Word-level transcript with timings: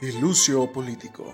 Ilucio 0.00 0.72
Político. 0.72 1.24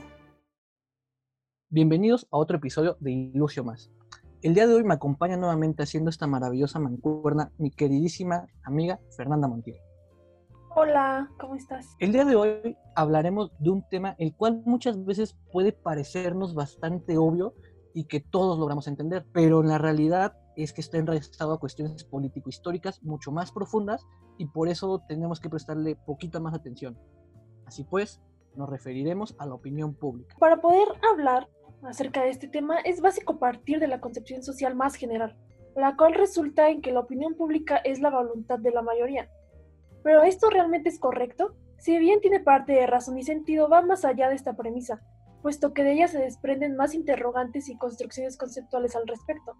Bienvenidos 1.68 2.26
a 2.30 2.38
otro 2.38 2.56
episodio 2.56 2.96
de 2.98 3.12
Ilucio 3.12 3.62
Más. 3.62 3.92
El 4.40 4.54
día 4.54 4.66
de 4.66 4.72
hoy 4.72 4.84
me 4.84 4.94
acompaña 4.94 5.36
nuevamente 5.36 5.82
haciendo 5.82 6.08
esta 6.08 6.26
maravillosa 6.26 6.78
mancuerna 6.78 7.52
mi 7.58 7.70
queridísima 7.70 8.46
amiga 8.62 9.00
Fernanda 9.18 9.48
Montiel. 9.48 9.76
Hola, 10.74 11.30
¿cómo 11.38 11.56
estás? 11.56 11.94
El 11.98 12.12
día 12.12 12.24
de 12.24 12.36
hoy 12.36 12.78
hablaremos 12.96 13.52
de 13.58 13.68
un 13.68 13.86
tema 13.90 14.16
el 14.18 14.34
cual 14.34 14.62
muchas 14.64 15.04
veces 15.04 15.36
puede 15.52 15.72
parecernos 15.72 16.54
bastante 16.54 17.18
obvio 17.18 17.52
y 17.92 18.04
que 18.04 18.20
todos 18.20 18.58
logramos 18.58 18.88
entender, 18.88 19.26
pero 19.34 19.60
en 19.60 19.68
la 19.68 19.76
realidad 19.76 20.38
es 20.56 20.72
que 20.72 20.80
está 20.80 20.96
enraizado 20.96 21.52
a 21.52 21.60
cuestiones 21.60 22.04
político-históricas 22.04 23.02
mucho 23.02 23.30
más 23.30 23.52
profundas 23.52 24.06
y 24.38 24.46
por 24.46 24.70
eso 24.70 25.02
tenemos 25.06 25.38
que 25.38 25.50
prestarle 25.50 25.96
poquita 25.96 26.40
más 26.40 26.54
atención. 26.54 26.98
Así 27.66 27.84
pues, 27.84 28.22
nos 28.56 28.68
referiremos 28.68 29.34
a 29.38 29.46
la 29.46 29.54
opinión 29.54 29.94
pública. 29.94 30.36
Para 30.38 30.60
poder 30.60 30.88
hablar 31.10 31.48
acerca 31.82 32.22
de 32.22 32.30
este 32.30 32.48
tema 32.48 32.78
es 32.80 33.00
básico 33.00 33.38
partir 33.38 33.78
de 33.80 33.88
la 33.88 34.00
concepción 34.00 34.42
social 34.42 34.74
más 34.74 34.94
general, 34.94 35.36
la 35.76 35.96
cual 35.96 36.14
resulta 36.14 36.68
en 36.68 36.80
que 36.80 36.92
la 36.92 37.00
opinión 37.00 37.34
pública 37.34 37.76
es 37.76 38.00
la 38.00 38.10
voluntad 38.10 38.58
de 38.58 38.70
la 38.70 38.82
mayoría. 38.82 39.28
Pero 40.02 40.22
¿esto 40.22 40.50
realmente 40.50 40.88
es 40.88 40.98
correcto? 40.98 41.54
Si 41.78 41.98
bien 41.98 42.20
tiene 42.20 42.40
parte 42.40 42.72
de 42.72 42.86
razón 42.86 43.18
y 43.18 43.22
sentido, 43.22 43.68
va 43.68 43.82
más 43.82 44.04
allá 44.04 44.28
de 44.28 44.34
esta 44.34 44.54
premisa, 44.54 45.02
puesto 45.42 45.74
que 45.74 45.84
de 45.84 45.92
ella 45.92 46.08
se 46.08 46.18
desprenden 46.18 46.76
más 46.76 46.94
interrogantes 46.94 47.68
y 47.68 47.76
construcciones 47.76 48.36
conceptuales 48.36 48.96
al 48.96 49.06
respecto 49.06 49.56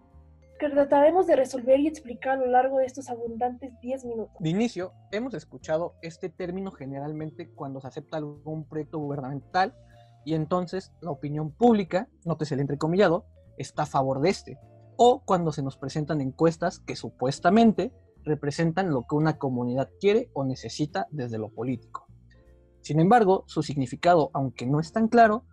que 0.59 0.69
trataremos 0.69 1.27
de 1.27 1.35
resolver 1.35 1.79
y 1.79 1.87
explicar 1.87 2.33
a 2.33 2.41
lo 2.41 2.47
largo 2.47 2.77
de 2.77 2.85
estos 2.85 3.09
abundantes 3.09 3.73
10 3.81 4.05
minutos. 4.05 4.35
De 4.39 4.49
inicio, 4.49 4.93
hemos 5.11 5.33
escuchado 5.33 5.95
este 6.01 6.29
término 6.29 6.71
generalmente 6.71 7.51
cuando 7.53 7.81
se 7.81 7.87
acepta 7.87 8.17
algún 8.17 8.67
proyecto 8.67 8.99
gubernamental 8.99 9.75
y 10.23 10.33
entonces 10.33 10.91
la 11.01 11.11
opinión 11.11 11.51
pública, 11.51 12.07
nótese 12.23 12.55
el 12.55 12.61
entrecomillado, 12.61 13.25
está 13.57 13.83
a 13.83 13.87
favor 13.87 14.21
de 14.21 14.29
este. 14.29 14.59
O 14.97 15.23
cuando 15.25 15.51
se 15.51 15.61
nos 15.61 15.77
presentan 15.77 16.21
encuestas 16.21 16.79
que 16.79 16.95
supuestamente 16.95 17.93
representan 18.23 18.89
lo 18.89 19.05
que 19.07 19.15
una 19.15 19.37
comunidad 19.37 19.89
quiere 19.99 20.29
o 20.33 20.45
necesita 20.45 21.07
desde 21.11 21.37
lo 21.37 21.49
político. 21.49 22.07
Sin 22.81 22.99
embargo, 22.99 23.43
su 23.47 23.61
significado, 23.61 24.31
aunque 24.33 24.65
no 24.65 24.79
es 24.79 24.91
tan 24.91 25.07
claro, 25.07 25.45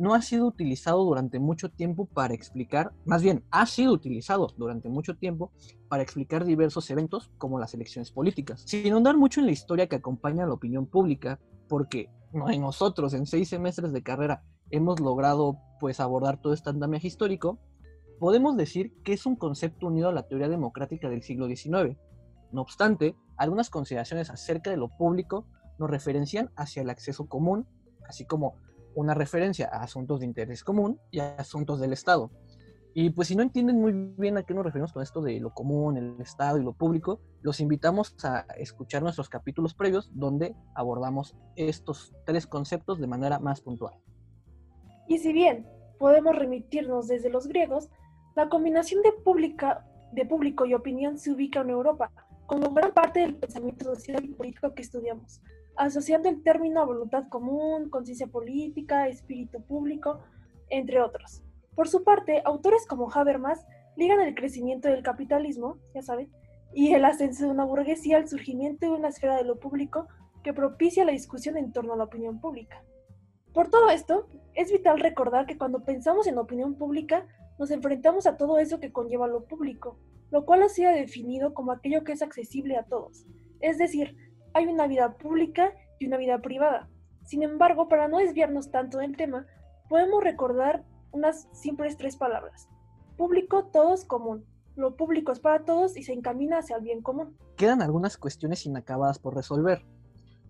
no 0.00 0.14
ha 0.14 0.22
sido 0.22 0.46
utilizado 0.46 1.04
durante 1.04 1.38
mucho 1.38 1.68
tiempo 1.68 2.06
para 2.06 2.32
explicar, 2.32 2.94
más 3.04 3.22
bien 3.22 3.44
ha 3.50 3.66
sido 3.66 3.92
utilizado 3.92 4.48
durante 4.56 4.88
mucho 4.88 5.14
tiempo 5.14 5.52
para 5.90 6.02
explicar 6.02 6.46
diversos 6.46 6.88
eventos 6.90 7.30
como 7.36 7.58
las 7.58 7.74
elecciones 7.74 8.10
políticas, 8.10 8.62
sin 8.64 8.90
ahondar 8.94 9.18
mucho 9.18 9.40
en 9.40 9.46
la 9.46 9.52
historia 9.52 9.88
que 9.88 9.96
acompaña 9.96 10.44
a 10.44 10.46
la 10.46 10.54
opinión 10.54 10.86
pública, 10.86 11.38
porque 11.68 12.08
nosotros 12.32 13.12
en 13.12 13.26
seis 13.26 13.50
semestres 13.50 13.92
de 13.92 14.02
carrera 14.02 14.42
hemos 14.70 15.00
logrado 15.00 15.58
pues 15.78 16.00
abordar 16.00 16.40
todo 16.40 16.54
este 16.54 16.70
andamiaje 16.70 17.08
histórico, 17.08 17.58
podemos 18.18 18.56
decir 18.56 18.94
que 19.04 19.12
es 19.12 19.26
un 19.26 19.36
concepto 19.36 19.88
unido 19.88 20.08
a 20.08 20.14
la 20.14 20.26
teoría 20.26 20.48
democrática 20.48 21.10
del 21.10 21.22
siglo 21.22 21.46
XIX. 21.46 21.98
No 22.52 22.62
obstante, 22.62 23.16
algunas 23.36 23.68
consideraciones 23.68 24.30
acerca 24.30 24.70
de 24.70 24.78
lo 24.78 24.88
público 24.88 25.46
nos 25.78 25.90
referencian 25.90 26.50
hacia 26.56 26.80
el 26.80 26.88
acceso 26.88 27.28
común, 27.28 27.66
así 28.08 28.24
como 28.24 28.54
una 28.94 29.14
referencia 29.14 29.68
a 29.72 29.82
asuntos 29.82 30.20
de 30.20 30.26
interés 30.26 30.64
común 30.64 30.98
y 31.10 31.20
a 31.20 31.36
asuntos 31.36 31.80
del 31.80 31.92
Estado. 31.92 32.30
Y 32.92 33.10
pues 33.10 33.28
si 33.28 33.36
no 33.36 33.42
entienden 33.42 33.80
muy 33.80 33.92
bien 34.18 34.36
a 34.36 34.42
qué 34.42 34.52
nos 34.52 34.64
referimos 34.64 34.92
con 34.92 35.02
esto 35.02 35.22
de 35.22 35.38
lo 35.38 35.50
común, 35.50 35.96
el 35.96 36.20
Estado 36.20 36.58
y 36.58 36.64
lo 36.64 36.72
público, 36.72 37.20
los 37.40 37.60
invitamos 37.60 38.16
a 38.24 38.40
escuchar 38.58 39.02
nuestros 39.02 39.28
capítulos 39.28 39.74
previos 39.74 40.10
donde 40.12 40.56
abordamos 40.74 41.36
estos 41.54 42.12
tres 42.26 42.46
conceptos 42.46 42.98
de 42.98 43.06
manera 43.06 43.38
más 43.38 43.60
puntual. 43.60 43.94
Y 45.06 45.18
si 45.18 45.32
bien 45.32 45.68
podemos 45.98 46.34
remitirnos 46.34 47.06
desde 47.06 47.30
los 47.30 47.46
griegos, 47.46 47.90
la 48.34 48.48
combinación 48.48 49.02
de, 49.02 49.12
pública, 49.12 49.86
de 50.12 50.26
público 50.26 50.66
y 50.66 50.74
opinión 50.74 51.18
se 51.18 51.30
ubica 51.30 51.60
en 51.60 51.70
Europa, 51.70 52.10
como 52.46 52.72
gran 52.74 52.92
parte 52.92 53.20
del 53.20 53.36
pensamiento 53.36 53.84
social 53.84 54.24
y 54.24 54.28
político 54.34 54.74
que 54.74 54.82
estudiamos, 54.82 55.40
asociando 55.76 56.28
el 56.28 56.42
término 56.42 56.80
a 56.80 56.84
voluntad 56.84 57.28
común, 57.28 57.90
conciencia 57.90 58.26
política, 58.26 59.08
espíritu 59.08 59.62
público, 59.62 60.20
entre 60.68 61.00
otros. 61.00 61.42
Por 61.74 61.88
su 61.88 62.04
parte, 62.04 62.42
autores 62.44 62.86
como 62.86 63.10
Habermas 63.12 63.66
ligan 63.96 64.20
el 64.20 64.34
crecimiento 64.34 64.88
del 64.88 65.02
capitalismo, 65.02 65.78
ya 65.94 66.02
saben, 66.02 66.30
y 66.72 66.94
el 66.94 67.04
ascenso 67.04 67.44
de 67.44 67.50
una 67.50 67.64
burguesía 67.64 68.18
al 68.18 68.28
surgimiento 68.28 68.86
de 68.86 68.92
una 68.92 69.08
esfera 69.08 69.36
de 69.36 69.44
lo 69.44 69.58
público 69.58 70.06
que 70.42 70.54
propicia 70.54 71.04
la 71.04 71.12
discusión 71.12 71.56
en 71.56 71.72
torno 71.72 71.94
a 71.94 71.96
la 71.96 72.04
opinión 72.04 72.40
pública. 72.40 72.82
Por 73.52 73.68
todo 73.68 73.90
esto, 73.90 74.28
es 74.54 74.70
vital 74.70 75.00
recordar 75.00 75.46
que 75.46 75.58
cuando 75.58 75.84
pensamos 75.84 76.26
en 76.26 76.38
opinión 76.38 76.76
pública, 76.76 77.26
nos 77.58 77.70
enfrentamos 77.70 78.26
a 78.26 78.36
todo 78.36 78.58
eso 78.58 78.78
que 78.78 78.92
conlleva 78.92 79.26
lo 79.26 79.44
público, 79.44 79.98
lo 80.30 80.46
cual 80.46 80.62
ha 80.62 80.68
sido 80.68 80.92
definido 80.92 81.52
como 81.52 81.72
aquello 81.72 82.04
que 82.04 82.12
es 82.12 82.22
accesible 82.22 82.76
a 82.76 82.84
todos, 82.84 83.26
es 83.60 83.76
decir, 83.76 84.16
hay 84.54 84.66
una 84.66 84.86
vida 84.86 85.16
pública 85.16 85.72
y 85.98 86.06
una 86.06 86.16
vida 86.16 86.38
privada. 86.40 86.88
Sin 87.24 87.42
embargo, 87.42 87.88
para 87.88 88.08
no 88.08 88.18
desviarnos 88.18 88.70
tanto 88.70 88.98
del 88.98 89.16
tema, 89.16 89.46
podemos 89.88 90.22
recordar 90.22 90.84
unas 91.12 91.48
simples 91.52 91.96
tres 91.96 92.16
palabras. 92.16 92.68
Público, 93.16 93.66
todos, 93.66 94.04
común. 94.04 94.44
Lo 94.76 94.96
público 94.96 95.32
es 95.32 95.40
para 95.40 95.64
todos 95.64 95.96
y 95.96 96.02
se 96.02 96.12
encamina 96.12 96.58
hacia 96.58 96.76
el 96.76 96.82
bien 96.82 97.02
común. 97.02 97.36
Quedan 97.56 97.82
algunas 97.82 98.16
cuestiones 98.16 98.64
inacabadas 98.66 99.18
por 99.18 99.34
resolver, 99.34 99.84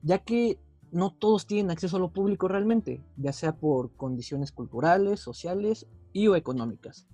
ya 0.03 0.19
que 0.19 0.59
no 0.93 1.13
todos 1.13 1.47
tienen 1.47 1.71
acceso 1.71 1.97
a 1.97 2.01
lo 2.01 2.13
público 2.13 2.49
realmente, 2.49 3.03
ya 3.17 3.33
sea 3.33 3.57
por 3.57 3.95
condiciones 3.97 4.53
culturales, 4.53 5.21
sociales 5.21 5.87
y 6.13 6.29
o 6.29 6.37
económicas, 6.37 7.07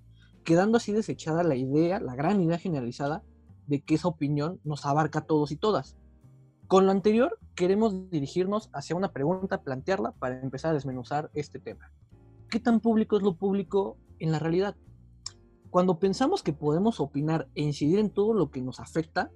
quedando 0.45 0.79
así 0.79 0.93
desechada 0.93 1.43
la 1.43 1.57
idea, 1.57 2.01
la 2.01 2.15
gran 2.15 2.41
idea 2.41 2.59
generalizada 2.59 3.23
de 3.67 3.83
que 3.83 3.95
esa 3.95 4.09
opinión 4.09 4.61
nos 4.65 4.87
abarca 4.87 5.21
a 5.21 5.27
todos 5.27 5.53
y 5.53 5.57
todas, 5.57 5.97
con 6.69 6.87
lo 6.87 6.93
anterior, 6.93 7.39
queremos 7.55 8.11
dirigirnos 8.11 8.71
hacia 8.73 8.97
una 8.97 9.13
pregunta, 9.13 9.63
plantearla 9.63 10.13
para 10.13 10.41
empezar 10.41 10.73
a 10.73 10.75
desmenuzar 10.75 11.31
este 11.35 11.59
tema. 11.59 11.91
¿Qué 12.49 12.61
tan 12.61 12.81
público 12.81 13.17
es 13.17 13.23
lo 13.23 13.37
público 13.37 13.97
en 14.19 14.33
la 14.33 14.39
realidad? 14.39 14.77
Cuando 15.71 15.99
pensamos 15.99 16.43
que 16.43 16.53
podemos 16.53 17.01
opinar 17.01 17.49
e 17.55 17.63
incidir 17.63 17.99
en 17.99 18.11
todo 18.11 18.35
lo 18.35 18.51
que 18.51 18.63
nos 18.63 18.81
afecta, 18.81 19.31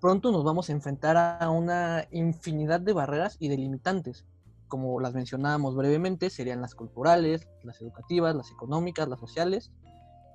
pronto 0.00 0.32
nos 0.32 0.44
vamos 0.44 0.68
a 0.68 0.72
enfrentar 0.72 1.16
a 1.16 1.50
una 1.50 2.06
infinidad 2.10 2.80
de 2.80 2.92
barreras 2.92 3.36
y 3.38 3.48
delimitantes. 3.48 4.26
Como 4.68 5.00
las 5.00 5.14
mencionábamos 5.14 5.76
brevemente, 5.76 6.30
serían 6.30 6.60
las 6.60 6.74
culturales, 6.74 7.48
las 7.62 7.80
educativas, 7.80 8.34
las 8.34 8.50
económicas, 8.50 9.08
las 9.08 9.20
sociales, 9.20 9.72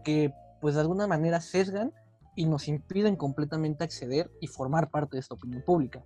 que 0.04 0.34
pues 0.62 0.76
de 0.76 0.82
alguna 0.82 1.08
manera 1.08 1.42
sesgan 1.42 1.94
y 2.36 2.46
nos 2.46 2.68
impiden 2.68 3.16
completamente 3.16 3.84
acceder 3.84 4.32
y 4.40 4.48
formar 4.48 4.90
parte 4.90 5.18
de 5.18 5.22
esta 5.22 5.36
opinión 5.36 5.64
pública. 5.64 6.04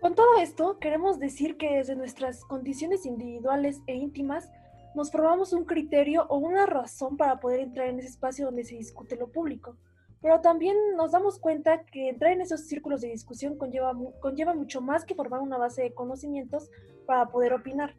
Con 0.00 0.14
todo 0.14 0.36
esto, 0.38 0.78
queremos 0.78 1.18
decir 1.18 1.56
que 1.56 1.74
desde 1.74 1.96
nuestras 1.96 2.44
condiciones 2.44 3.04
individuales 3.04 3.80
e 3.88 3.96
íntimas, 3.96 4.48
nos 4.94 5.10
formamos 5.10 5.52
un 5.52 5.64
criterio 5.64 6.24
o 6.28 6.36
una 6.38 6.66
razón 6.66 7.16
para 7.16 7.40
poder 7.40 7.60
entrar 7.60 7.88
en 7.88 7.98
ese 7.98 8.08
espacio 8.08 8.46
donde 8.46 8.62
se 8.62 8.76
discute 8.76 9.16
lo 9.16 9.26
público. 9.26 9.76
Pero 10.22 10.40
también 10.40 10.76
nos 10.96 11.12
damos 11.12 11.40
cuenta 11.40 11.84
que 11.84 12.10
entrar 12.10 12.30
en 12.30 12.40
esos 12.40 12.68
círculos 12.68 13.00
de 13.00 13.08
discusión 13.08 13.58
conlleva, 13.58 13.92
conlleva 14.20 14.54
mucho 14.54 14.80
más 14.80 15.04
que 15.04 15.16
formar 15.16 15.40
una 15.40 15.58
base 15.58 15.82
de 15.82 15.94
conocimientos 15.94 16.70
para 17.04 17.26
poder 17.26 17.52
opinar. 17.52 17.96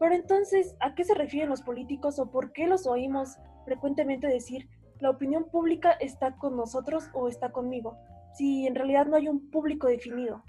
Pero 0.00 0.16
entonces, 0.16 0.76
¿a 0.80 0.96
qué 0.96 1.04
se 1.04 1.14
refieren 1.14 1.50
los 1.50 1.62
políticos 1.62 2.18
o 2.18 2.30
por 2.30 2.52
qué 2.52 2.66
los 2.66 2.86
oímos 2.86 3.36
frecuentemente 3.64 4.26
decir 4.26 4.68
la 4.98 5.10
opinión 5.10 5.44
pública 5.44 5.92
está 5.92 6.36
con 6.36 6.56
nosotros 6.56 7.08
o 7.14 7.28
está 7.28 7.52
conmigo, 7.52 7.96
si 8.34 8.66
en 8.66 8.74
realidad 8.74 9.06
no 9.06 9.16
hay 9.16 9.28
un 9.28 9.50
público 9.50 9.86
definido? 9.86 10.42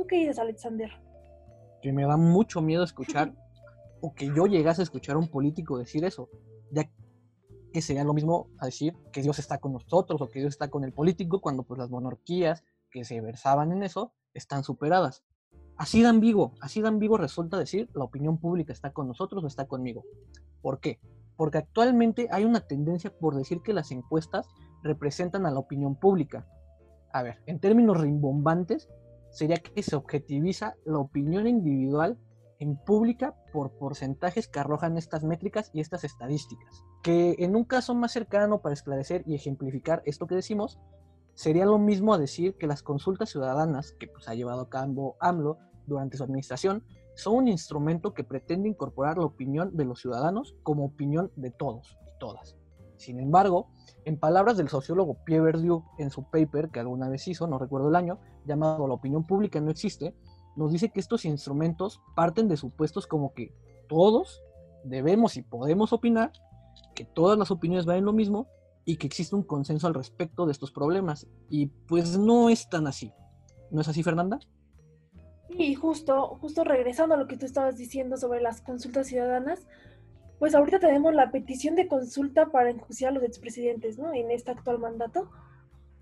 ¿Tú 0.00 0.06
qué 0.06 0.16
dices, 0.16 0.38
Alexander? 0.38 0.90
Que 1.82 1.92
me 1.92 2.06
da 2.06 2.16
mucho 2.16 2.62
miedo 2.62 2.82
escuchar 2.82 3.34
o 4.00 4.14
que 4.14 4.32
yo 4.34 4.46
llegase 4.46 4.80
a 4.80 4.84
escuchar 4.84 5.16
a 5.16 5.18
un 5.18 5.28
político 5.28 5.76
decir 5.76 6.06
eso, 6.06 6.30
ya 6.70 6.90
que 7.70 7.82
sería 7.82 8.02
lo 8.02 8.14
mismo 8.14 8.48
a 8.58 8.64
decir 8.64 8.96
que 9.12 9.20
Dios 9.20 9.38
está 9.38 9.58
con 9.58 9.74
nosotros 9.74 10.22
o 10.22 10.30
que 10.30 10.38
Dios 10.38 10.54
está 10.54 10.70
con 10.70 10.84
el 10.84 10.94
político 10.94 11.42
cuando 11.42 11.64
pues 11.64 11.76
las 11.76 11.90
monarquías 11.90 12.64
que 12.90 13.04
se 13.04 13.20
versaban 13.20 13.72
en 13.72 13.82
eso 13.82 14.14
están 14.32 14.64
superadas. 14.64 15.22
Así 15.76 16.00
de 16.00 16.08
ambiguo, 16.08 16.54
así 16.62 16.80
de 16.80 16.88
ambiguo 16.88 17.18
resulta 17.18 17.58
decir 17.58 17.90
la 17.92 18.04
opinión 18.04 18.38
pública 18.38 18.72
está 18.72 18.94
con 18.94 19.06
nosotros 19.06 19.44
o 19.44 19.48
está 19.48 19.66
conmigo. 19.66 20.04
¿Por 20.62 20.80
qué? 20.80 20.98
Porque 21.36 21.58
actualmente 21.58 22.26
hay 22.30 22.46
una 22.46 22.66
tendencia 22.66 23.12
por 23.18 23.36
decir 23.36 23.60
que 23.60 23.74
las 23.74 23.90
encuestas 23.90 24.48
representan 24.82 25.44
a 25.44 25.50
la 25.50 25.58
opinión 25.58 25.94
pública. 25.94 26.48
A 27.12 27.22
ver, 27.22 27.42
en 27.44 27.60
términos 27.60 28.00
rimbombantes, 28.00 28.88
sería 29.30 29.56
que 29.56 29.82
se 29.82 29.96
objetiviza 29.96 30.74
la 30.84 30.98
opinión 30.98 31.46
individual 31.46 32.18
en 32.58 32.76
pública 32.76 33.34
por 33.52 33.72
porcentajes 33.78 34.46
que 34.46 34.60
arrojan 34.60 34.98
estas 34.98 35.24
métricas 35.24 35.70
y 35.72 35.80
estas 35.80 36.04
estadísticas. 36.04 36.84
Que 37.02 37.36
en 37.38 37.56
un 37.56 37.64
caso 37.64 37.94
más 37.94 38.12
cercano 38.12 38.60
para 38.60 38.74
esclarecer 38.74 39.24
y 39.26 39.34
ejemplificar 39.34 40.02
esto 40.04 40.26
que 40.26 40.34
decimos, 40.34 40.78
sería 41.34 41.64
lo 41.64 41.78
mismo 41.78 42.16
decir 42.18 42.56
que 42.56 42.66
las 42.66 42.82
consultas 42.82 43.30
ciudadanas 43.30 43.92
que 43.98 44.08
pues, 44.08 44.28
ha 44.28 44.34
llevado 44.34 44.60
a 44.60 44.68
cabo 44.68 45.16
AMLO 45.20 45.58
durante 45.86 46.18
su 46.18 46.24
administración 46.24 46.84
son 47.14 47.34
un 47.36 47.48
instrumento 47.48 48.12
que 48.14 48.24
pretende 48.24 48.68
incorporar 48.68 49.18
la 49.18 49.24
opinión 49.24 49.76
de 49.76 49.84
los 49.84 50.00
ciudadanos 50.00 50.54
como 50.62 50.84
opinión 50.84 51.32
de 51.36 51.50
todos 51.50 51.98
y 52.06 52.18
todas. 52.18 52.56
Sin 53.00 53.18
embargo, 53.18 53.70
en 54.04 54.18
palabras 54.18 54.58
del 54.58 54.68
sociólogo 54.68 55.24
Pierre 55.24 55.42
Verdieu 55.44 55.84
en 55.96 56.10
su 56.10 56.24
paper 56.24 56.68
que 56.68 56.80
alguna 56.80 57.08
vez 57.08 57.26
hizo, 57.28 57.46
no 57.46 57.58
recuerdo 57.58 57.88
el 57.88 57.96
año, 57.96 58.18
llamado 58.44 58.86
La 58.86 58.92
opinión 58.92 59.26
pública 59.26 59.58
no 59.58 59.70
existe, 59.70 60.14
nos 60.54 60.70
dice 60.70 60.90
que 60.90 61.00
estos 61.00 61.24
instrumentos 61.24 62.02
parten 62.14 62.46
de 62.46 62.58
supuestos 62.58 63.06
como 63.06 63.32
que 63.32 63.54
todos 63.88 64.42
debemos 64.84 65.38
y 65.38 65.42
podemos 65.42 65.94
opinar, 65.94 66.30
que 66.94 67.06
todas 67.06 67.38
las 67.38 67.50
opiniones 67.50 67.86
valen 67.86 68.04
lo 68.04 68.12
mismo 68.12 68.48
y 68.84 68.96
que 68.96 69.06
existe 69.06 69.34
un 69.34 69.44
consenso 69.44 69.86
al 69.86 69.94
respecto 69.94 70.44
de 70.44 70.52
estos 70.52 70.70
problemas. 70.70 71.26
Y 71.48 71.68
pues 71.88 72.18
no 72.18 72.50
es 72.50 72.68
tan 72.68 72.86
así. 72.86 73.14
¿No 73.70 73.80
es 73.80 73.88
así, 73.88 74.02
Fernanda? 74.02 74.40
Y 75.48 75.74
justo, 75.74 76.36
justo 76.38 76.64
regresando 76.64 77.14
a 77.14 77.18
lo 77.18 77.26
que 77.26 77.38
tú 77.38 77.46
estabas 77.46 77.78
diciendo 77.78 78.18
sobre 78.18 78.42
las 78.42 78.60
consultas 78.60 79.06
ciudadanas, 79.06 79.66
pues 80.40 80.54
ahorita 80.54 80.78
tenemos 80.78 81.14
la 81.14 81.30
petición 81.30 81.74
de 81.74 81.86
consulta 81.86 82.46
para 82.46 82.70
enjuiciar 82.70 83.10
a 83.10 83.14
los 83.14 83.24
expresidentes, 83.24 83.98
¿no? 83.98 84.14
En 84.14 84.30
este 84.30 84.50
actual 84.50 84.78
mandato. 84.78 85.30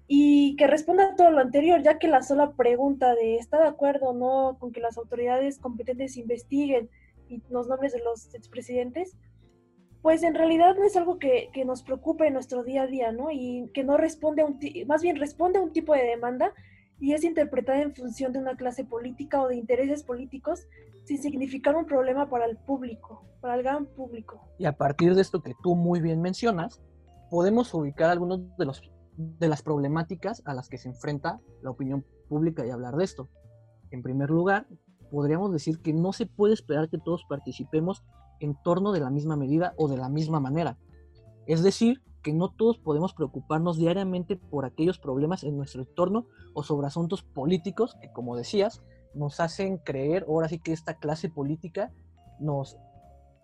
Y 0.07 0.55
que 0.55 0.69
responda 0.69 1.07
a 1.07 1.17
todo 1.17 1.33
lo 1.33 1.41
anterior, 1.41 1.83
ya 1.83 1.99
que 1.99 2.07
la 2.07 2.23
sola 2.23 2.53
pregunta 2.53 3.17
de 3.17 3.35
¿está 3.35 3.61
de 3.61 3.67
acuerdo 3.67 4.11
o 4.11 4.15
no 4.15 4.57
con 4.61 4.71
que 4.71 4.81
las 4.81 4.97
autoridades 4.97 5.59
competentes 5.59 6.17
investiguen 6.17 6.89
y 7.29 7.43
los 7.51 7.67
nombres 7.67 7.93
de 7.93 7.99
los 7.99 8.33
expresidentes? 8.33 9.17
Pues 10.03 10.23
en 10.23 10.37
realidad 10.37 10.77
no 10.77 10.85
es 10.85 10.97
algo 10.97 11.19
que, 11.19 11.51
que 11.53 11.65
nos 11.65 11.83
preocupe 11.83 12.29
en 12.29 12.35
nuestro 12.35 12.63
día 12.63 12.83
a 12.83 12.87
día, 12.87 13.11
¿no? 13.11 13.33
Y 13.33 13.69
que 13.75 13.83
no 13.83 13.97
responde 13.97 14.43
a 14.43 14.47
un, 14.47 14.61
más 14.87 15.03
bien 15.03 15.17
responde 15.17 15.59
a 15.59 15.63
un 15.63 15.73
tipo 15.73 15.95
de 15.95 16.05
demanda 16.05 16.55
y 17.01 17.13
es 17.13 17.25
interpretada 17.25 17.83
en 17.83 17.95
función 17.95 18.33
de 18.33 18.39
una 18.39 18.57
clase 18.57 18.85
política 18.85 19.41
o 19.41 19.49
de 19.49 19.57
intereses 19.57 20.03
políticos 20.03 20.67
sin 21.05 21.23
significar 21.23 21.77
un 21.77 21.87
problema 21.87 22.29
para 22.29 22.45
el 22.45 22.57
público, 22.57 23.25
para 23.41 23.55
el 23.55 23.63
gran 23.63 23.87
público. 23.87 24.41
Y 24.59 24.67
a 24.67 24.73
partir 24.73 25.15
de 25.15 25.23
esto 25.23 25.43
que 25.43 25.55
tú 25.63 25.75
muy 25.75 26.01
bien 26.01 26.21
mencionas, 26.21 26.83
podemos 27.31 27.73
ubicar 27.73 28.11
algunos 28.11 28.41
de 28.57 28.65
los 28.65 28.83
de 29.19 29.49
las 29.49 29.63
problemáticas 29.63 30.43
a 30.45 30.55
las 30.55 30.69
que 30.69 30.79
se 30.79 30.89
enfrenta 30.89 31.41
la 31.61 31.71
opinión 31.71 32.05
pública 32.29 32.65
y 32.65 32.71
hablar 32.71 32.95
de 32.95 33.05
esto. 33.05 33.29
En 33.91 34.03
primer 34.03 34.31
lugar, 34.31 34.69
podríamos 35.11 35.53
decir 35.53 35.81
que 35.81 35.93
no 35.93 36.13
se 36.13 36.27
puede 36.27 36.55
esperar 36.55 36.89
que 36.89 36.99
todos 36.99 37.25
participemos 37.29 38.05
en 38.39 38.57
torno 38.63 38.93
de 38.93 39.01
la 39.01 39.11
misma 39.11 39.37
medida 39.37 39.75
o 39.77 39.89
de 39.89 39.97
la 39.97 40.09
misma 40.09 40.39
manera. 40.39 40.79
Es 41.47 41.65
decir, 41.65 42.01
que 42.29 42.35
no 42.35 42.51
todos 42.51 42.77
podemos 42.77 43.15
preocuparnos 43.15 43.79
diariamente 43.79 44.37
por 44.37 44.67
aquellos 44.67 44.99
problemas 44.99 45.45
en 45.45 45.57
nuestro 45.57 45.81
entorno 45.81 46.27
o 46.53 46.63
sobre 46.63 46.87
asuntos 46.87 47.23
políticos 47.23 47.97
que, 48.03 48.13
como 48.13 48.37
decías, 48.37 48.83
nos 49.15 49.41
hacen 49.41 49.79
creer, 49.79 50.27
ahora 50.29 50.47
sí 50.47 50.59
que 50.59 50.75
esta 50.75 50.99
clase 50.99 51.31
política 51.31 51.91
nos 52.39 52.77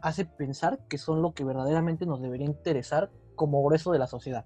hace 0.03 0.27
pensar 0.27 0.81
que 0.87 0.99
son 0.99 1.23
lo 1.23 1.33
que 1.33 1.45
verdaderamente 1.45 2.05
nos 2.05 2.21
debería 2.21 2.45
interesar 2.45 3.11
como 3.37 3.65
grueso 3.65 3.91
de 3.91 3.99
la 3.99 4.07
sociedad. 4.07 4.45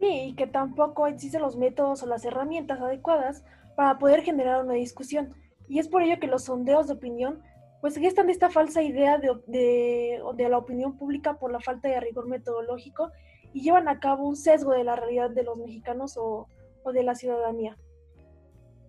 Sí, 0.00 0.08
y 0.10 0.34
que 0.34 0.48
tampoco 0.48 1.06
existen 1.06 1.40
los 1.40 1.56
métodos 1.56 2.02
o 2.02 2.06
las 2.06 2.24
herramientas 2.24 2.80
adecuadas 2.80 3.44
para 3.76 4.00
poder 4.00 4.22
generar 4.22 4.64
una 4.64 4.74
discusión. 4.74 5.36
Y 5.68 5.78
es 5.78 5.86
por 5.86 6.02
ello 6.02 6.18
que 6.18 6.26
los 6.26 6.42
sondeos 6.42 6.88
de 6.88 6.94
opinión 6.94 7.44
pues 7.80 7.96
gestan 7.96 8.30
esta 8.30 8.50
falsa 8.50 8.82
idea 8.82 9.18
de, 9.18 9.30
de, 9.46 10.20
de, 10.34 10.48
la 10.48 10.58
opinión 10.58 10.96
pública 10.96 11.38
por 11.38 11.52
la 11.52 11.60
falta 11.60 11.88
de 11.88 12.00
rigor 12.00 12.26
metodológico 12.28 13.10
y 13.52 13.62
llevan 13.62 13.88
a 13.88 14.00
cabo 14.00 14.26
un 14.26 14.36
sesgo 14.36 14.72
de 14.72 14.84
la 14.84 14.96
realidad 14.96 15.30
de 15.30 15.42
los 15.42 15.56
mexicanos 15.56 16.16
o, 16.16 16.48
o 16.82 16.92
de 16.92 17.02
la 17.02 17.14
ciudadanía. 17.14 17.76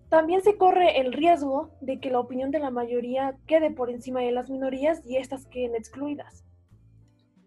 También 0.09 0.41
se 0.41 0.57
corre 0.57 1.01
el 1.01 1.11
riesgo 1.11 1.69
de 1.81 1.99
que 1.99 2.09
la 2.09 2.19
opinión 2.19 2.49
de 2.49 2.59
la 2.59 2.71
mayoría 2.71 3.35
quede 3.45 3.71
por 3.71 3.89
encima 3.89 4.21
de 4.21 4.31
las 4.31 4.49
minorías 4.49 5.01
y 5.05 5.17
éstas 5.17 5.45
queden 5.47 5.75
excluidas. 5.75 6.45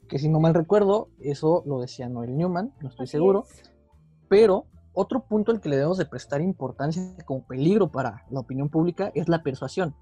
Que 0.09 0.19
si 0.19 0.29
no 0.29 0.41
mal 0.41 0.55
recuerdo, 0.55 1.09
eso 1.21 1.63
lo 1.65 1.81
decía 1.81 2.09
Noel 2.09 2.37
Newman, 2.37 2.75
no 2.83 2.89
estoy 2.89 3.07
seguro. 3.07 3.45
Pero 4.29 4.67
otro 4.93 5.25
punto 5.25 5.53
al 5.53 5.61
que 5.61 5.71
le 5.71 5.77
debemos 5.77 5.97
de 5.97 6.05
prestar 6.05 6.43
importancia 6.43 7.03
como 7.25 7.47
peligro 7.47 7.91
para 7.91 8.27
la 8.31 8.41
opinión 8.41 8.69
pública 8.69 9.11
es 9.15 9.29
la 9.29 9.43
persuasión. 9.43 9.95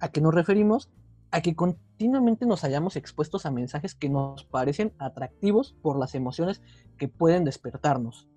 ¿A 0.00 0.08
qué 0.10 0.20
nos 0.20 0.34
referimos? 0.34 0.90
A 1.30 1.40
que 1.40 1.56
continuamente 1.56 2.46
nos 2.46 2.64
hayamos 2.64 2.96
expuestos 2.96 3.46
a 3.46 3.50
mensajes 3.50 3.94
que 3.94 4.08
nos 4.08 4.44
parecen 4.44 4.92
atractivos 4.98 5.74
por 5.82 5.98
las 5.98 6.14
emociones 6.14 6.62
que 6.96 7.08
pueden 7.08 7.44
despertarnos. 7.44 8.28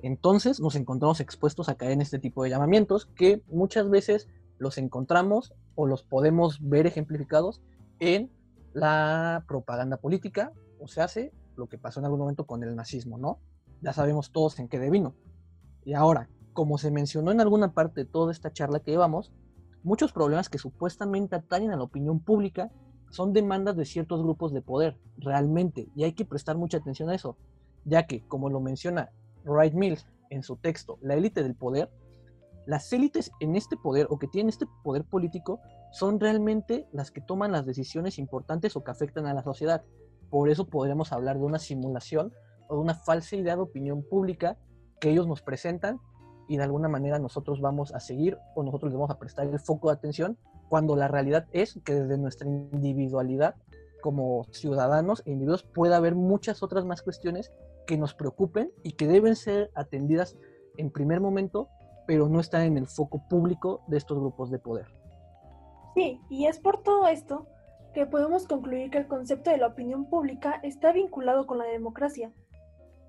Entonces 0.00 0.58
nos 0.58 0.74
encontramos 0.74 1.20
expuestos 1.20 1.68
a 1.68 1.76
caer 1.76 1.92
en 1.92 2.00
este 2.00 2.18
tipo 2.18 2.42
de 2.42 2.50
llamamientos 2.50 3.06
que 3.14 3.42
muchas 3.46 3.88
veces 3.88 4.28
los 4.58 4.78
encontramos 4.78 5.54
o 5.74 5.86
los 5.86 6.02
podemos 6.02 6.58
ver 6.60 6.86
ejemplificados 6.86 7.62
en 8.00 8.30
la 8.72 9.44
propaganda 9.46 9.98
política, 9.98 10.52
o 10.80 10.88
se 10.88 11.02
hace 11.02 11.32
lo 11.56 11.68
que 11.68 11.78
pasó 11.78 12.00
en 12.00 12.06
algún 12.06 12.20
momento 12.20 12.46
con 12.46 12.62
el 12.64 12.74
nazismo, 12.74 13.18
¿no? 13.18 13.38
Ya 13.82 13.92
sabemos 13.92 14.32
todos 14.32 14.58
en 14.58 14.68
qué 14.68 14.78
devino. 14.78 15.14
Y 15.84 15.92
ahora, 15.92 16.28
como 16.52 16.78
se 16.78 16.90
mencionó 16.90 17.30
en 17.32 17.40
alguna 17.40 17.74
parte 17.74 18.04
de 18.04 18.10
toda 18.10 18.32
esta 18.32 18.52
charla 18.52 18.80
que 18.80 18.92
llevamos, 18.92 19.32
muchos 19.82 20.12
problemas 20.12 20.48
que 20.48 20.58
supuestamente 20.58 21.36
atañen 21.36 21.72
a 21.72 21.76
la 21.76 21.82
opinión 21.82 22.20
pública 22.20 22.70
son 23.10 23.32
demandas 23.32 23.76
de 23.76 23.84
ciertos 23.84 24.22
grupos 24.22 24.52
de 24.52 24.62
poder, 24.62 24.96
realmente, 25.18 25.88
y 25.94 26.04
hay 26.04 26.12
que 26.12 26.24
prestar 26.24 26.56
mucha 26.56 26.78
atención 26.78 27.10
a 27.10 27.14
eso, 27.14 27.36
ya 27.84 28.06
que, 28.06 28.26
como 28.26 28.48
lo 28.48 28.60
menciona 28.60 29.10
Wright 29.44 29.74
Mills 29.74 30.06
en 30.30 30.42
su 30.42 30.56
texto 30.56 30.98
La 31.02 31.14
élite 31.14 31.42
del 31.42 31.54
poder, 31.54 31.90
las 32.64 32.92
élites 32.92 33.32
en 33.40 33.56
este 33.56 33.76
poder 33.76 34.06
o 34.08 34.18
que 34.18 34.28
tienen 34.28 34.48
este 34.48 34.66
poder 34.84 35.04
político 35.04 35.60
son 35.90 36.20
realmente 36.20 36.88
las 36.92 37.10
que 37.10 37.20
toman 37.20 37.52
las 37.52 37.66
decisiones 37.66 38.18
importantes 38.18 38.76
o 38.76 38.84
que 38.84 38.92
afectan 38.92 39.26
a 39.26 39.34
la 39.34 39.42
sociedad. 39.42 39.84
Por 40.30 40.48
eso 40.48 40.68
podríamos 40.68 41.12
hablar 41.12 41.38
de 41.38 41.44
una 41.44 41.58
simulación 41.58 42.32
o 42.68 42.76
de 42.76 42.80
una 42.80 42.94
falsa 42.94 43.36
idea 43.36 43.56
de 43.56 43.62
opinión 43.62 44.04
pública 44.08 44.56
que 45.00 45.10
ellos 45.10 45.26
nos 45.26 45.42
presentan 45.42 46.00
y 46.48 46.56
de 46.56 46.62
alguna 46.62 46.88
manera 46.88 47.18
nosotros 47.18 47.60
vamos 47.60 47.92
a 47.94 48.00
seguir 48.00 48.38
o 48.54 48.62
nosotros 48.62 48.92
vamos 48.92 49.10
a 49.10 49.18
prestar 49.18 49.46
el 49.46 49.58
foco 49.58 49.88
de 49.88 49.94
atención 49.94 50.36
cuando 50.68 50.96
la 50.96 51.08
realidad 51.08 51.46
es 51.52 51.78
que 51.84 51.94
desde 51.94 52.18
nuestra 52.18 52.48
individualidad 52.48 53.56
como 54.00 54.44
ciudadanos 54.50 55.22
e 55.24 55.30
individuos 55.30 55.62
puede 55.62 55.94
haber 55.94 56.14
muchas 56.14 56.62
otras 56.62 56.84
más 56.84 57.02
cuestiones 57.02 57.52
que 57.86 57.96
nos 57.96 58.14
preocupen 58.14 58.72
y 58.82 58.92
que 58.92 59.06
deben 59.06 59.36
ser 59.36 59.70
atendidas 59.74 60.36
en 60.76 60.90
primer 60.90 61.20
momento, 61.20 61.68
pero 62.06 62.28
no 62.28 62.40
están 62.40 62.62
en 62.62 62.78
el 62.78 62.86
foco 62.86 63.22
público 63.28 63.82
de 63.86 63.98
estos 63.98 64.18
grupos 64.18 64.50
de 64.50 64.58
poder. 64.58 64.86
Sí, 65.94 66.20
y 66.30 66.46
es 66.46 66.58
por 66.58 66.82
todo 66.82 67.06
esto 67.06 67.46
que 67.92 68.06
podemos 68.06 68.46
concluir 68.46 68.90
que 68.90 68.98
el 68.98 69.06
concepto 69.06 69.50
de 69.50 69.58
la 69.58 69.68
opinión 69.68 70.06
pública 70.06 70.58
está 70.62 70.92
vinculado 70.92 71.46
con 71.46 71.58
la 71.58 71.64
democracia. 71.64 72.32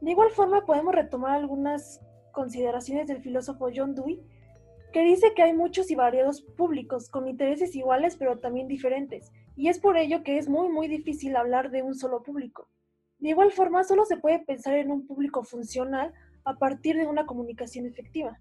De 0.02 0.12
igual 0.12 0.30
forma 0.32 0.66
podemos 0.66 0.94
retomar 0.94 1.32
algunas 1.32 2.02
consideraciones 2.34 3.08
del 3.08 3.22
filósofo 3.22 3.70
John 3.74 3.96
Dewey, 3.96 4.22
que 4.92 5.06
dice 5.06 5.34
que 5.34 5.44
hay 5.44 5.54
muchos 5.54 5.90
y 5.90 5.96
variados 5.96 6.42
públicos 6.42 7.10
con 7.10 7.30
intereses 7.30 7.74
iguales 7.76 8.18
pero 8.18 8.40
también 8.40 8.68
diferentes, 8.68 9.32
y 9.56 9.70
es 9.70 9.80
por 9.80 9.96
ello 9.96 10.24
que 10.24 10.38
es 10.38 10.50
muy 10.50 10.68
muy 10.68 10.90
difícil 10.90 11.38
hablar 11.38 11.72
de 11.72 11.82
un 11.82 11.96
solo 11.96 12.22
público. 12.22 12.68
De 13.20 13.30
igual 13.30 13.54
forma, 13.54 13.86
solo 13.86 14.04
se 14.04 14.18
puede 14.18 14.40
pensar 14.40 14.74
en 14.74 14.92
un 14.92 15.08
público 15.08 15.44
funcional 15.44 16.14
a 16.44 16.58
partir 16.58 16.98
de 16.98 17.08
una 17.08 17.26
comunicación 17.26 17.86
efectiva. 17.86 18.38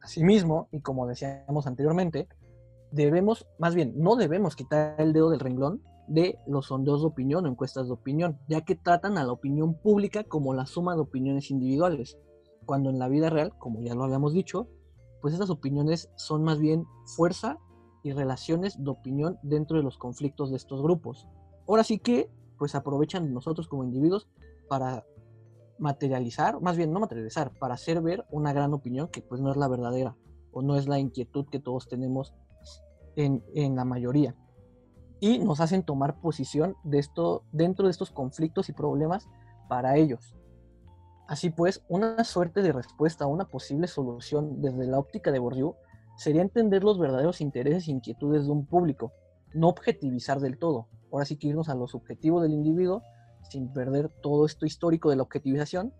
Asimismo, 0.00 0.68
y 0.72 0.80
como 0.80 1.06
decíamos 1.06 1.66
anteriormente, 1.66 2.28
debemos, 2.92 3.46
más 3.58 3.74
bien, 3.74 3.92
no 3.96 4.16
debemos 4.16 4.56
quitar 4.56 4.98
el 4.98 5.12
dedo 5.12 5.28
del 5.28 5.40
renglón 5.40 5.82
de 6.06 6.38
los 6.46 6.68
sondeos 6.68 7.02
de 7.02 7.08
opinión 7.08 7.44
o 7.44 7.48
encuestas 7.48 7.88
de 7.88 7.92
opinión, 7.92 8.38
ya 8.48 8.62
que 8.62 8.74
tratan 8.74 9.18
a 9.18 9.24
la 9.24 9.32
opinión 9.32 9.74
pública 9.74 10.24
como 10.24 10.54
la 10.54 10.64
suma 10.64 10.94
de 10.94 11.02
opiniones 11.02 11.50
individuales, 11.50 12.18
cuando 12.68 12.90
en 12.90 12.98
la 12.98 13.08
vida 13.08 13.30
real, 13.30 13.54
como 13.56 13.80
ya 13.80 13.94
lo 13.94 14.04
habíamos 14.04 14.34
dicho, 14.34 14.68
pues 15.22 15.32
estas 15.32 15.48
opiniones 15.48 16.10
son 16.16 16.44
más 16.44 16.58
bien 16.58 16.84
fuerza 17.16 17.58
y 18.02 18.12
relaciones 18.12 18.76
de 18.84 18.90
opinión 18.90 19.38
dentro 19.42 19.78
de 19.78 19.82
los 19.82 19.96
conflictos 19.96 20.50
de 20.50 20.58
estos 20.58 20.82
grupos. 20.82 21.26
Ahora 21.66 21.82
sí 21.82 21.98
que 21.98 22.30
pues 22.58 22.74
aprovechan 22.74 23.32
nosotros 23.32 23.68
como 23.68 23.84
individuos 23.84 24.28
para 24.68 25.06
materializar, 25.78 26.60
más 26.60 26.76
bien 26.76 26.92
no 26.92 27.00
materializar, 27.00 27.52
para 27.58 27.72
hacer 27.72 28.02
ver 28.02 28.26
una 28.30 28.52
gran 28.52 28.74
opinión 28.74 29.08
que 29.08 29.22
pues 29.22 29.40
no 29.40 29.50
es 29.50 29.56
la 29.56 29.68
verdadera 29.68 30.18
o 30.52 30.60
no 30.60 30.76
es 30.76 30.86
la 30.88 30.98
inquietud 30.98 31.46
que 31.50 31.60
todos 31.60 31.88
tenemos 31.88 32.34
en, 33.16 33.42
en 33.54 33.76
la 33.76 33.86
mayoría. 33.86 34.36
Y 35.20 35.38
nos 35.38 35.60
hacen 35.60 35.84
tomar 35.84 36.20
posición 36.20 36.76
de 36.84 36.98
esto, 36.98 37.44
dentro 37.50 37.86
de 37.86 37.92
estos 37.92 38.10
conflictos 38.10 38.68
y 38.68 38.74
problemas 38.74 39.26
para 39.70 39.96
ellos. 39.96 40.34
Así 41.28 41.50
pues, 41.50 41.84
una 41.88 42.24
suerte 42.24 42.62
de 42.62 42.72
respuesta 42.72 43.24
a 43.24 43.28
una 43.28 43.44
posible 43.44 43.86
solución 43.86 44.62
desde 44.62 44.86
la 44.86 44.98
óptica 44.98 45.30
de 45.30 45.38
Bourdieu 45.38 45.76
sería 46.16 46.40
entender 46.40 46.82
los 46.82 46.98
verdaderos 46.98 47.42
intereses 47.42 47.86
e 47.86 47.90
inquietudes 47.90 48.46
de 48.46 48.50
un 48.50 48.64
público, 48.64 49.12
no 49.52 49.68
objetivizar 49.68 50.40
del 50.40 50.58
todo, 50.58 50.88
ahora 51.12 51.26
sí 51.26 51.36
que 51.36 51.48
irnos 51.48 51.68
a 51.68 51.74
lo 51.74 51.86
subjetivo 51.86 52.40
del 52.40 52.52
individuo 52.52 53.02
sin 53.42 53.70
perder 53.74 54.08
todo 54.08 54.46
esto 54.46 54.64
histórico 54.64 55.10
de 55.10 55.16
la 55.16 55.22
objetivización 55.22 55.92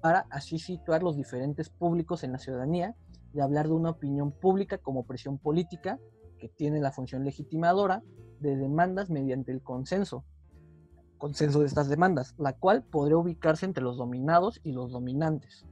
para 0.00 0.26
así 0.30 0.60
situar 0.60 1.02
los 1.02 1.16
diferentes 1.16 1.68
públicos 1.68 2.22
en 2.22 2.30
la 2.30 2.38
ciudadanía 2.38 2.94
y 3.34 3.40
hablar 3.40 3.66
de 3.66 3.74
una 3.74 3.90
opinión 3.90 4.30
pública 4.30 4.78
como 4.78 5.04
presión 5.04 5.36
política 5.38 5.98
que 6.38 6.48
tiene 6.48 6.80
la 6.80 6.92
función 6.92 7.24
legitimadora 7.24 8.04
de 8.38 8.56
demandas 8.56 9.10
mediante 9.10 9.50
el 9.50 9.62
consenso, 9.62 10.24
consenso 11.20 11.60
de 11.60 11.66
estas 11.66 11.88
demandas, 11.88 12.34
la 12.38 12.54
cual 12.54 12.82
podría 12.82 13.18
ubicarse 13.18 13.66
entre 13.66 13.84
los 13.84 13.96
dominados 13.96 14.60
y 14.64 14.72
los 14.72 14.90
dominantes. 14.90 15.64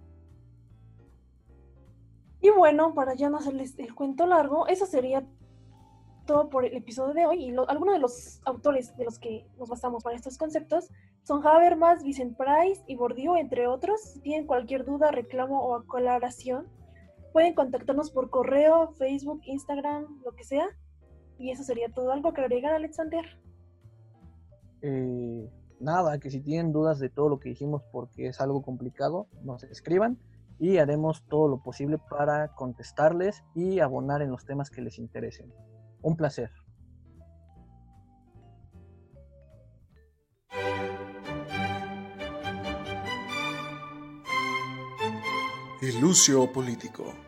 Y 2.41 2.51
bueno, 2.51 2.95
para 2.95 3.15
ya 3.15 3.29
no 3.29 3.39
hacerles 3.39 3.77
el 3.79 3.97
cuento 3.97 4.27
largo, 4.27 4.69
eso 4.69 4.87
sería 4.87 5.27
todo 6.25 6.51
por 6.51 6.65
el 6.65 6.77
episodio 6.77 7.15
de 7.15 7.27
hoy. 7.27 7.45
Y 7.45 7.57
algunos 7.67 7.95
de 7.95 8.01
los 8.01 8.41
autores 8.45 8.97
de 8.97 9.05
los 9.05 9.19
que 9.19 9.45
nos 9.59 9.69
basamos 9.69 10.05
para 10.05 10.15
estos 10.15 10.39
conceptos 10.39 10.91
son 11.25 11.45
Habermas, 11.45 12.05
Vincent 12.05 12.37
Price 12.37 12.85
y 12.87 12.95
Bourdieu, 12.95 13.35
entre 13.35 13.67
otros. 13.67 14.01
Si 14.03 14.21
tienen 14.21 14.47
cualquier 14.47 14.85
duda, 14.85 15.11
reclamo 15.11 15.61
o 15.61 15.75
aclaración, 15.75 16.69
pueden 17.33 17.55
contactarnos 17.55 18.11
por 18.11 18.31
correo, 18.31 18.93
Facebook, 18.93 19.41
Instagram, 19.45 20.23
lo 20.25 20.33
que 20.33 20.45
sea. 20.45 20.69
Y 21.39 21.51
eso 21.51 21.65
sería 21.65 21.89
todo. 21.89 22.13
¿Algo 22.13 22.33
que 22.33 22.43
agregar, 22.43 22.75
Alexander? 22.75 23.25
Eh, 24.83 25.51
nada, 25.81 26.19
que 26.19 26.31
si 26.31 26.41
tienen 26.41 26.73
dudas 26.73 26.99
de 26.99 27.09
todo 27.09 27.29
lo 27.29 27.39
que 27.39 27.51
dijimos 27.51 27.83
porque 27.93 28.29
es 28.29 28.41
algo 28.41 28.63
complicado, 28.63 29.29
nos 29.43 29.63
escriban 29.65 30.19
y 30.59 30.79
haremos 30.79 31.25
todo 31.29 31.49
lo 31.49 31.63
posible 31.63 31.99
para 31.99 32.55
contestarles 32.55 33.45
y 33.55 33.81
abonar 33.81 34.23
en 34.23 34.31
los 34.31 34.45
temas 34.45 34.71
que 34.71 34.83
les 34.83 34.99
interesen. 34.99 35.53
Un 36.03 36.17
placer. 36.17 36.51
Ilucio 45.81 46.53
Político. 46.53 47.28